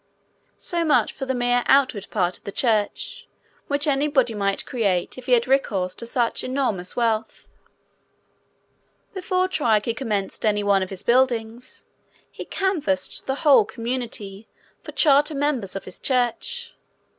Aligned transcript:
So 0.57 0.83
much 0.83 1.13
for 1.13 1.27
the 1.27 1.35
mere 1.35 1.61
outward 1.67 2.09
part 2.09 2.35
of 2.35 2.43
the 2.43 2.51
church 2.51 3.27
which 3.67 3.85
anybody 3.85 4.33
might 4.33 4.65
create 4.65 5.15
if 5.15 5.27
he 5.27 5.33
had 5.33 5.47
recourse 5.47 5.93
to 5.93 6.07
such 6.07 6.43
enormous 6.43 6.95
wealth. 6.95 7.47
Before 9.13 9.47
Trique 9.47 9.95
commenced 9.95 10.43
any 10.43 10.63
one 10.63 10.81
of 10.81 10.89
his 10.89 11.03
buildings, 11.03 11.85
he 12.31 12.45
canvassed 12.45 13.27
the 13.27 13.35
whole 13.45 13.63
community 13.63 14.47
for 14.81 14.91
charter 14.91 15.35
members 15.35 15.75
of 15.75 15.85
his 15.85 15.99
church. 15.99 16.73